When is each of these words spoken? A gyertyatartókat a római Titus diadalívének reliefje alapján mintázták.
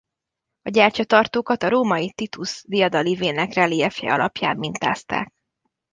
A 0.61 0.69
gyertyatartókat 0.69 1.63
a 1.63 1.69
római 1.69 2.11
Titus 2.11 2.63
diadalívének 2.67 3.53
reliefje 3.53 4.13
alapján 4.13 4.57
mintázták. 4.57 5.31